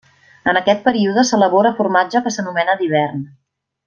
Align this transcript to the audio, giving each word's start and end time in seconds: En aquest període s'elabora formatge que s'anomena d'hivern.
En 0.51 0.57
aquest 0.61 0.79
període 0.87 1.25
s'elabora 1.31 1.73
formatge 1.83 2.21
que 2.29 2.33
s'anomena 2.37 2.77
d'hivern. 2.81 3.23